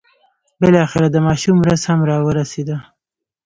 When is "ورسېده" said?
2.27-2.77